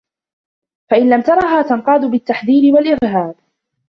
[0.91, 3.35] فَإِنْ لَمْ تَرَهَا تَنْقَادُ بِالتَّحْذِيرِ وَالْإِرْهَابِ